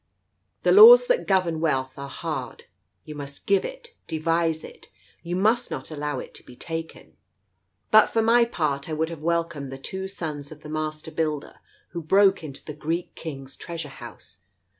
The 0.63 0.71
laws 0.71 1.05
that 1.05 1.27
govern 1.27 1.59
wealth 1.59 1.99
are 1.99 2.09
hard. 2.09 2.63
You 3.05 3.13
must 3.13 3.45
give 3.45 3.63
it, 3.63 3.93
devise 4.07 4.63
it, 4.63 4.87
you 5.21 5.35
must 5.35 5.69
not 5.69 5.91
allow 5.91 6.17
it 6.17 6.33
to 6.33 6.43
be 6.43 6.55
taken. 6.55 7.17
But 7.91 8.07
for 8.09 8.23
my 8.23 8.45
part 8.45 8.89
I 8.89 8.93
would 8.93 9.09
have 9.09 9.21
welcomed 9.21 9.71
the 9.71 9.77
two 9.77 10.07
sons 10.07 10.51
of 10.51 10.61
the 10.63 10.69
master 10.69 11.11
builder 11.11 11.59
who 11.89 12.01
broke 12.01 12.43
into 12.43 12.65
the 12.65 12.73
Greek 12.73 13.13
King's 13.13 13.55
Treasure 13.55 13.89
House. 13.89 14.39